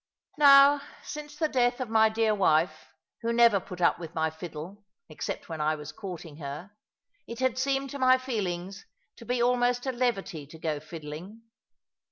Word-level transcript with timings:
Now, 0.39 0.81
since 1.03 1.35
the 1.35 1.47
death 1.47 1.79
of 1.79 1.87
my 1.87 2.09
dear 2.09 2.33
wife, 2.33 2.87
who 3.21 3.31
never 3.31 3.59
put 3.59 3.81
up 3.81 3.99
with 3.99 4.15
my 4.15 4.31
fiddle 4.31 4.83
(except 5.09 5.47
when 5.47 5.61
I 5.61 5.75
was 5.75 5.91
courting 5.91 6.37
her), 6.37 6.71
it 7.27 7.37
had 7.37 7.59
seemed 7.59 7.91
to 7.91 7.99
my 7.99 8.17
feelings 8.17 8.83
to 9.17 9.25
be 9.25 9.43
almost 9.43 9.85
a 9.85 9.91
levity 9.91 10.47
to 10.47 10.57
go 10.57 10.79
fiddling. 10.79 11.43